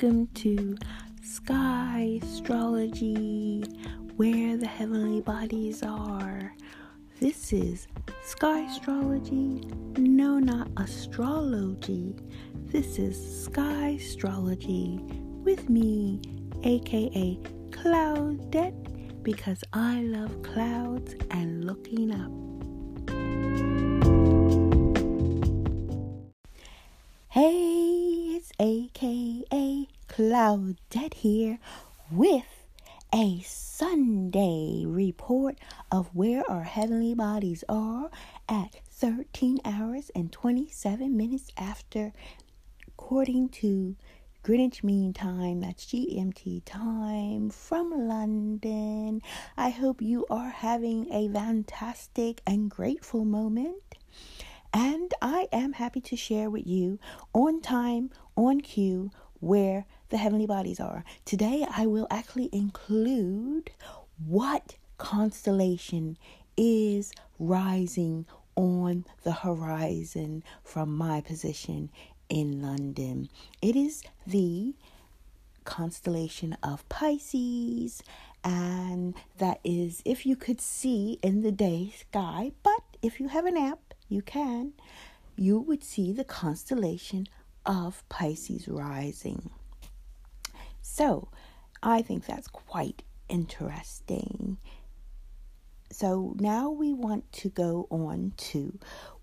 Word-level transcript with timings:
welcome 0.00 0.28
to 0.28 0.76
Sky 1.24 2.20
Astrology, 2.22 3.64
where 4.16 4.56
the 4.56 4.66
heavenly 4.66 5.20
bodies 5.20 5.82
are. 5.82 6.54
This 7.18 7.52
is 7.52 7.88
Sky 8.22 8.60
Astrology, 8.60 9.66
no, 9.96 10.38
not 10.38 10.68
astrology. 10.76 12.14
This 12.66 13.00
is 13.00 13.44
Sky 13.44 13.96
Astrology 13.98 15.00
with 15.42 15.68
me, 15.68 16.20
aka 16.62 17.36
Cloudette, 17.70 19.22
because 19.24 19.64
I 19.72 20.02
love 20.02 20.42
clouds 20.42 21.16
and 21.32 21.64
looking 21.64 22.12
up. 22.12 22.30
Hey, 27.30 27.77
aka 28.60 29.86
Cloudette 30.08 31.14
here 31.14 31.60
with 32.10 32.66
a 33.14 33.40
Sunday 33.42 34.84
report 34.84 35.56
of 35.92 36.08
where 36.12 36.42
our 36.50 36.64
heavenly 36.64 37.14
bodies 37.14 37.62
are 37.68 38.10
at 38.48 38.80
13 38.90 39.60
hours 39.64 40.10
and 40.14 40.32
27 40.32 41.16
minutes 41.16 41.52
after, 41.56 42.12
according 42.88 43.48
to 43.48 43.94
Greenwich 44.42 44.82
Mean 44.82 45.12
Time, 45.12 45.60
that's 45.60 45.86
GMT 45.86 46.62
time 46.64 47.50
from 47.50 48.08
London. 48.08 49.22
I 49.56 49.70
hope 49.70 50.02
you 50.02 50.26
are 50.30 50.50
having 50.50 51.06
a 51.12 51.28
fantastic 51.28 52.40
and 52.44 52.68
grateful 52.68 53.24
moment. 53.24 53.82
And 54.72 55.14
I 55.22 55.48
am 55.50 55.72
happy 55.72 56.00
to 56.02 56.16
share 56.16 56.50
with 56.50 56.66
you 56.66 56.98
on 57.32 57.60
time, 57.60 58.10
on 58.38 58.60
cue, 58.60 59.10
where 59.40 59.84
the 60.10 60.16
heavenly 60.16 60.46
bodies 60.46 60.78
are. 60.78 61.04
Today, 61.24 61.66
I 61.68 61.86
will 61.86 62.06
actually 62.08 62.48
include 62.52 63.70
what 64.24 64.76
constellation 64.96 66.16
is 66.56 67.12
rising 67.38 68.26
on 68.54 69.04
the 69.24 69.32
horizon 69.32 70.44
from 70.62 70.96
my 70.96 71.20
position 71.20 71.90
in 72.28 72.62
London. 72.62 73.28
It 73.60 73.74
is 73.74 74.02
the 74.26 74.74
constellation 75.64 76.56
of 76.62 76.88
Pisces, 76.88 78.02
and 78.44 79.14
that 79.38 79.58
is 79.64 80.00
if 80.04 80.24
you 80.24 80.36
could 80.36 80.60
see 80.60 81.18
in 81.22 81.42
the 81.42 81.52
day 81.52 81.92
sky, 81.96 82.52
but 82.62 82.82
if 83.02 83.18
you 83.18 83.28
have 83.28 83.46
an 83.46 83.56
app, 83.56 83.94
you 84.08 84.22
can, 84.22 84.72
you 85.36 85.58
would 85.58 85.82
see 85.82 86.12
the 86.12 86.24
constellation 86.24 87.28
of 87.68 88.02
Pisces 88.08 88.66
rising. 88.66 89.50
So, 90.82 91.28
I 91.82 92.02
think 92.02 92.26
that's 92.26 92.48
quite 92.48 93.04
interesting. 93.28 94.56
So, 95.92 96.34
now 96.40 96.70
we 96.70 96.92
want 96.92 97.30
to 97.34 97.50
go 97.50 97.86
on 97.90 98.32
to 98.38 98.78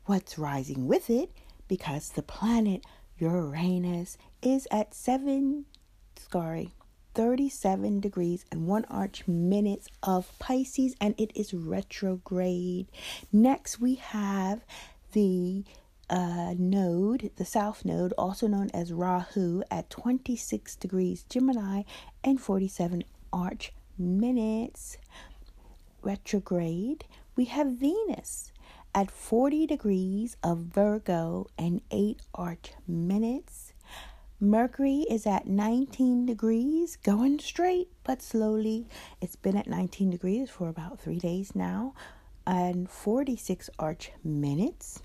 what's 0.06 0.38
rising 0.38 0.88
with 0.88 1.10
it 1.10 1.32
because 1.68 2.12
the 2.12 2.22
planet 2.22 2.86
Uranus 3.18 4.18
is 4.42 4.68
at 4.72 4.94
7 4.94 5.66
sorry 6.32 6.72
37 7.16 8.02
degrees 8.02 8.46
and 8.52 8.68
1 8.68 8.86
arch 8.86 9.28
minutes 9.28 9.88
of 10.04 10.38
Pisces 10.38 10.96
and 11.00 11.16
it 11.18 11.32
is 11.34 11.54
retrograde. 11.54 12.88
Next, 13.32 13.80
we 13.80 13.96
have 13.96 14.66
the 15.14 15.64
uh, 16.10 16.54
node, 16.58 17.32
the 17.38 17.46
south 17.46 17.86
node, 17.86 18.14
also 18.18 18.48
known 18.48 18.70
as 18.74 18.94
Rahu, 18.94 19.64
at 19.72 19.90
26 19.90 20.76
degrees 20.76 21.26
Gemini 21.30 21.84
and 22.24 22.40
47 22.40 23.04
arch 23.34 23.74
minutes. 23.98 24.98
Retrograde, 26.02 27.06
we 27.36 27.46
have 27.46 27.72
Venus 27.74 28.52
at 28.94 29.12
40 29.12 29.68
degrees 29.68 30.38
of 30.44 30.60
Virgo 30.60 31.48
and 31.58 31.82
8 31.92 32.22
arch 32.34 32.72
minutes. 32.88 33.74
Mercury 34.40 35.06
is 35.10 35.26
at 35.26 35.48
19 35.48 36.26
degrees, 36.26 36.98
going 36.98 37.40
straight 37.40 37.90
but 38.04 38.22
slowly. 38.22 38.86
It's 39.22 39.36
been 39.36 39.58
at 39.58 39.68
19 39.68 40.12
degrees 40.12 40.50
for 40.50 40.68
about 40.70 41.00
three 41.00 41.20
days 41.20 41.56
now, 41.56 41.94
and 42.46 42.90
46 42.90 43.70
arch 43.80 44.12
minutes. 44.24 45.02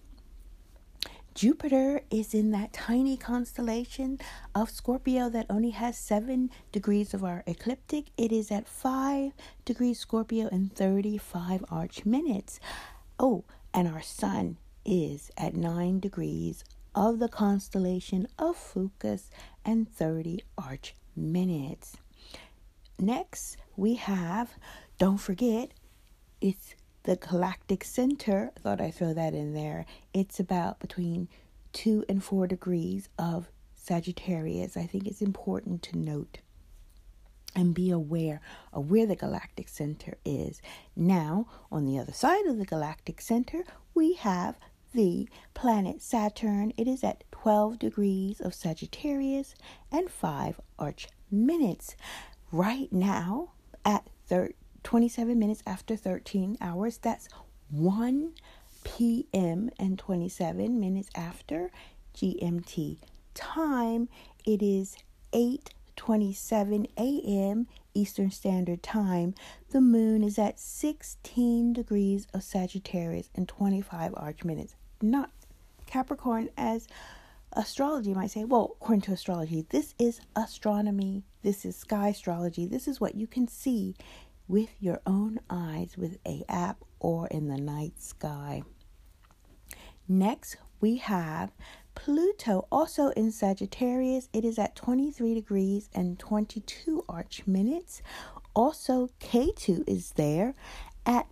Jupiter 1.41 2.03
is 2.11 2.35
in 2.35 2.51
that 2.51 2.75
tiny 2.75 3.17
constellation 3.17 4.19
of 4.55 4.69
Scorpio 4.69 5.31
that 5.31 5.47
only 5.49 5.71
has 5.71 5.97
7 5.97 6.51
degrees 6.71 7.15
of 7.15 7.25
our 7.25 7.43
ecliptic. 7.47 8.09
It 8.19 8.31
is 8.31 8.51
at 8.51 8.69
5 8.69 9.33
degrees 9.65 9.99
Scorpio 9.99 10.51
and 10.53 10.71
35 10.71 11.65
arch 11.71 12.05
minutes. 12.05 12.61
Oh, 13.19 13.45
and 13.73 13.89
our 13.89 14.03
sun 14.03 14.59
is 14.85 15.31
at 15.39 15.55
9 15.55 15.99
degrees 15.99 16.63
of 16.95 17.21
the 17.21 17.29
constellation 17.31 18.29
of 18.39 18.57
Ophiuchus 18.57 19.31
and 19.65 19.91
30 19.91 20.45
arch 20.59 20.95
minutes. 21.17 21.97
Next, 22.99 23.57
we 23.79 23.95
have, 23.95 24.51
don't 24.99 25.17
forget, 25.17 25.71
it's 26.43 26.75
the 27.05 27.17
galactic 27.17 27.85
center. 27.85 28.51
I 28.57 28.61
thought 28.61 28.81
I'd 28.81 28.95
throw 28.95 29.13
that 29.15 29.35
in 29.35 29.55
there. 29.55 29.87
It's 30.13 30.41
about 30.41 30.81
between 30.81 31.29
2 31.73 32.05
and 32.09 32.23
4 32.23 32.47
degrees 32.47 33.09
of 33.19 33.51
Sagittarius. 33.75 34.77
I 34.77 34.87
think 34.87 35.07
it's 35.07 35.23
important 35.23 35.83
to 35.85 35.99
note 35.99 36.39
and 37.55 37.75
be 37.75 37.91
aware 37.91 38.41
of 38.73 38.91
where 38.91 39.07
the 39.07 39.17
galactic 39.17 39.69
center 39.69 40.19
is. 40.25 40.61
Now, 40.95 41.47
on 41.73 41.85
the 41.85 41.99
other 41.99 42.13
side 42.13 42.47
of 42.47 42.59
the 42.59 42.65
galactic 42.65 43.21
center, 43.21 43.65
we 43.95 44.15
have 44.15 44.57
the 44.95 45.29
planet 45.55 46.03
Saturn. 46.03 46.73
It 46.77 46.87
is 46.87 47.03
at 47.03 47.25
12 47.33 47.79
degrees 47.79 48.41
of 48.41 48.55
Sagittarius 48.55 49.55
and 49.91 50.11
5 50.11 50.61
arch 50.79 51.09
minutes. 51.31 51.97
Right 52.53 52.93
now, 52.93 53.53
at 53.85 54.07
thir- 54.27 54.53
27 54.83 55.39
minutes 55.39 55.63
after 55.67 55.97
13 55.97 56.59
hours, 56.61 56.99
that's 56.99 57.29
1 57.71 58.33
p.m. 58.85 59.71
and 59.79 59.99
27 59.99 60.81
minutes 60.81 61.11
after 61.15 61.71
GMT 62.15 62.99
time. 63.35 64.09
It 64.45 64.63
is 64.63 64.97
8:27 65.33 66.89
a.m. 66.97 67.67
Eastern 67.95 68.31
Standard 68.31 68.83
Time, 68.83 69.35
the 69.71 69.81
moon 69.81 70.23
is 70.23 70.39
at 70.39 70.61
16 70.61 71.73
degrees 71.73 72.27
of 72.33 72.43
Sagittarius 72.43 73.31
and 73.35 73.49
25 73.49 74.15
arch 74.17 74.45
minutes 74.45 74.75
not 75.03 75.31
Capricorn 75.87 76.51
as 76.57 76.87
astrology 77.53 78.15
might 78.15 78.31
say. 78.31 78.45
Well, 78.45 78.77
according 78.81 79.03
to 79.03 79.13
astrology, 79.13 79.67
this 79.71 79.95
is 79.99 80.21
astronomy, 80.37 81.25
this 81.43 81.65
is 81.65 81.75
sky 81.77 82.09
astrology, 82.09 82.67
this 82.67 82.87
is 82.87 83.01
what 83.01 83.17
you 83.17 83.27
can 83.27 83.49
see 83.49 83.97
with 84.51 84.71
your 84.81 85.01
own 85.07 85.39
eyes 85.49 85.97
with 85.97 86.19
a 86.27 86.43
app 86.49 86.83
or 86.99 87.29
in 87.29 87.47
the 87.47 87.57
night 87.57 88.03
sky. 88.03 88.63
Next, 90.09 90.57
we 90.81 90.97
have 90.97 91.53
Pluto 91.95 92.67
also 92.73 93.11
in 93.11 93.31
Sagittarius. 93.31 94.29
It 94.33 94.45
is 94.45 94.59
at 94.59 94.75
23 94.75 95.35
degrees 95.35 95.89
and 95.95 96.19
22 96.19 97.05
arch 97.09 97.47
minutes. 97.47 98.03
Also, 98.53 99.11
Ketu 99.21 99.85
is 99.87 100.11
there 100.17 100.55
at 101.07 101.29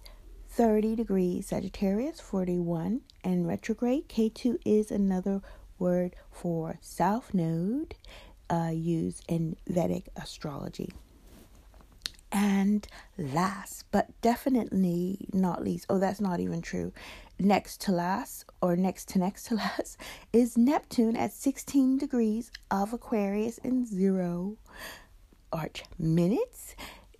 30 0.51 0.95
degrees 0.95 1.49
Sagittarius 1.49 2.21
41 2.21 3.01
and 3.25 3.49
retrograde 3.49 4.09
Ketu 4.09 4.59
is 4.65 4.91
another 4.93 5.43
word 5.79 6.15
for 6.31 6.79
south 6.81 7.35
node 7.35 7.95
uh, 8.49 8.71
used 8.73 9.25
in 9.29 9.57
Vedic 9.67 10.09
astrology. 10.17 10.91
And 12.31 12.87
last, 13.17 13.87
but 13.91 14.09
definitely 14.21 15.29
not 15.33 15.65
least, 15.65 15.87
oh, 15.89 15.99
that's 15.99 16.21
not 16.21 16.41
even 16.41 16.61
true. 16.61 16.93
Next 17.39 17.81
to 17.83 17.93
last, 17.93 18.45
or 18.61 18.77
next 18.77 19.09
to 19.11 19.19
next 19.19 19.45
to 19.47 19.55
last, 19.57 19.97
is 20.33 20.59
Neptune 20.59 21.17
at 21.17 21.33
16 21.33 21.99
degrees 21.99 22.51
of 22.71 22.93
Aquarius 22.93 23.59
and 23.65 23.87
zero 23.87 24.57
arch 25.51 25.85
minutes 25.99 26.77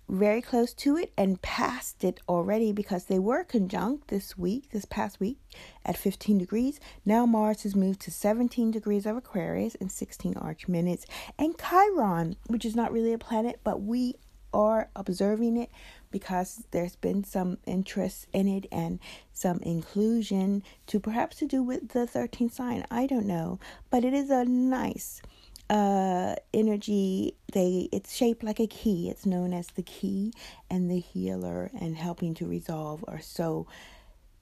very 0.09 0.41
close 0.41 0.73
to 0.73 0.97
it 0.97 1.13
and 1.15 1.41
passed 1.41 2.03
it 2.03 2.19
already 2.27 2.71
because 2.71 3.05
they 3.05 3.19
were 3.19 3.43
conjunct 3.43 4.07
this 4.07 4.37
week, 4.37 4.71
this 4.71 4.85
past 4.85 5.19
week, 5.19 5.37
at 5.85 5.95
15 5.95 6.39
degrees. 6.39 6.79
Now 7.05 7.25
Mars 7.27 7.61
has 7.63 7.75
moved 7.75 8.01
to 8.01 8.11
17 8.11 8.71
degrees 8.71 9.05
of 9.05 9.15
Aquarius 9.15 9.75
and 9.75 9.91
16 9.91 10.33
arch 10.37 10.67
minutes. 10.67 11.05
And 11.37 11.55
Chiron, 11.57 12.37
which 12.47 12.65
is 12.65 12.75
not 12.75 12.91
really 12.91 13.13
a 13.13 13.19
planet, 13.19 13.59
but 13.63 13.81
we 13.81 14.15
are 14.53 14.89
observing 14.95 15.57
it 15.57 15.69
because 16.11 16.63
there's 16.71 16.95
been 16.95 17.23
some 17.23 17.57
interest 17.65 18.27
in 18.33 18.47
it 18.47 18.65
and 18.71 18.99
some 19.33 19.59
inclusion 19.59 20.63
to 20.87 20.99
perhaps 20.99 21.37
to 21.37 21.45
do 21.45 21.61
with 21.61 21.89
the 21.89 22.07
13th 22.07 22.53
sign. 22.53 22.85
I 22.89 23.05
don't 23.05 23.27
know, 23.27 23.59
but 23.89 24.03
it 24.03 24.13
is 24.13 24.29
a 24.29 24.45
nice 24.45 25.21
uh, 25.69 26.35
energy. 26.53 27.35
They 27.53 27.89
it's 27.91 28.15
shaped 28.15 28.43
like 28.43 28.59
a 28.59 28.67
key. 28.67 29.09
It's 29.09 29.25
known 29.25 29.53
as 29.53 29.67
the 29.67 29.83
key 29.83 30.33
and 30.69 30.89
the 30.89 30.99
healer 30.99 31.69
and 31.79 31.95
helping 31.95 32.33
to 32.35 32.47
resolve 32.47 33.03
or 33.07 33.19
so 33.19 33.67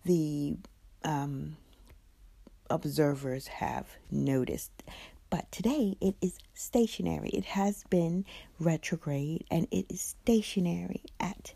the 0.06 0.56
um, 1.04 1.58
observers 2.70 3.48
have 3.48 3.88
noticed 4.10 4.72
but 5.30 5.52
today 5.52 5.96
it 6.02 6.16
is 6.22 6.38
stationary 6.54 7.30
it 7.30 7.46
has 7.46 7.84
been 7.90 8.26
retrograde 8.60 9.44
and 9.52 9.68
it 9.72 9.86
is 9.90 10.02
stationary 10.02 11.04
at 11.20 11.54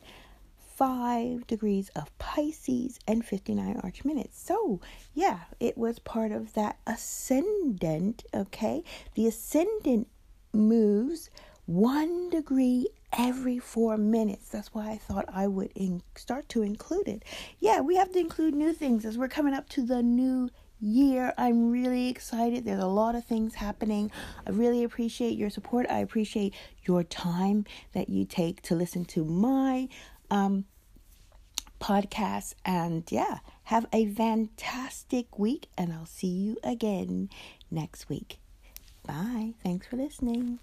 5 0.82 1.46
degrees 1.46 1.92
of 1.96 2.18
Pisces 2.18 3.00
and 3.08 3.24
59 3.24 3.80
arch 3.84 4.04
minutes. 4.04 4.42
So, 4.42 4.80
yeah, 5.14 5.42
it 5.60 5.78
was 5.78 6.00
part 6.00 6.32
of 6.32 6.54
that 6.54 6.80
ascendant, 6.88 8.24
okay? 8.34 8.84
The 9.14 9.28
ascendant 9.28 10.08
moves 10.52 11.30
one 11.68 12.32
degree 12.32 12.88
every 13.14 13.60
four 13.60 13.96
minutes. 13.98 14.50
That's 14.50 14.74
why 14.74 14.90
I 14.90 14.98
thought 14.98 15.26
I 15.32 15.48
would 15.48 15.72
in- 15.76 16.02
start 16.16 16.50
to 16.50 16.64
include 16.64 17.08
it. 17.08 17.24
Yeah, 17.60 17.82
we 17.82 17.96
have 17.98 18.12
to 18.14 18.20
include 18.20 18.56
new 18.56 18.74
things 18.74 19.06
as 19.06 19.18
we're 19.18 19.28
coming 19.28 19.54
up 19.54 19.70
to 19.70 19.86
the 19.86 20.02
new 20.02 20.50
year. 20.82 21.34
I'm 21.38 21.72
really 21.72 22.10
excited. 22.10 22.66
There's 22.66 22.82
a 22.82 22.88
lot 22.88 23.16
of 23.16 23.24
things 23.24 23.56
happening. 23.56 24.12
I 24.46 24.50
really 24.50 24.84
appreciate 24.84 25.38
your 25.38 25.50
support. 25.50 25.86
I 25.90 26.00
appreciate 26.00 26.54
your 26.84 27.04
time 27.04 27.66
that 27.94 28.10
you 28.10 28.26
take 28.26 28.62
to 28.64 28.76
listen 28.76 29.06
to 29.06 29.24
my 29.24 29.88
um, 30.30 30.66
podcast. 31.80 32.56
And 32.66 33.04
yeah, 33.12 33.40
have 33.64 33.86
a 33.94 34.08
fantastic 34.08 35.38
week, 35.38 35.68
and 35.78 35.94
I'll 35.94 36.06
see 36.06 36.28
you 36.28 36.58
again 36.64 37.30
next 37.70 38.10
week. 38.10 38.40
Bye. 39.06 39.54
Thanks 39.64 39.88
for 39.88 39.98
listening. 39.98 40.60